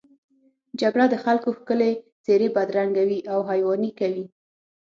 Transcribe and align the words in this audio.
جګړه 0.81 1.05
د 1.09 1.15
خلکو 1.23 1.49
ښکلې 1.57 1.91
څېرې 2.23 2.47
بدرنګوي 2.55 3.19
او 3.31 3.39
حیواني 3.49 3.91
کوي 3.99 4.25